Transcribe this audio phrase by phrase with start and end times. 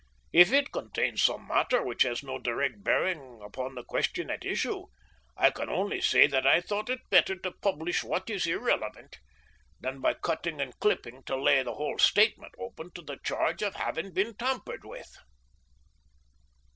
[0.33, 4.87] If it contains some matter which has no direct bearing upon the question at issue,
[5.37, 9.19] I can only say that I thought it better to publish what is irrelevant
[9.79, 13.75] than by cutting and clipping to lay the whole statement open to the charge of
[13.75, 15.15] having been tampered with.